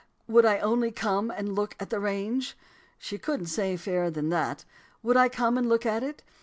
[0.27, 2.57] would I only come and look at the range?
[2.97, 4.65] She couldn't say fairer than that.
[5.03, 6.23] Would I come and look at it?'